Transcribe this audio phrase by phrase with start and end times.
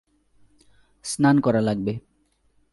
[1.05, 1.93] স্নান করা লাগবে।